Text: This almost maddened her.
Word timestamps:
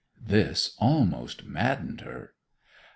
This 0.25 0.75
almost 0.79 1.45
maddened 1.45 2.01
her. 2.01 2.33